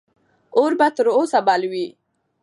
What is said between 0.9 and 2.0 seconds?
تر اوسه بل وي.